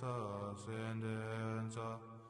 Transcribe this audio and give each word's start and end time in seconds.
has 0.00 0.66
and. 0.68 1.41